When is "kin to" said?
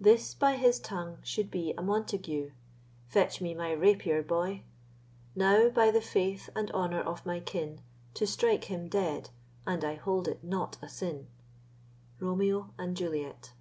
7.40-8.24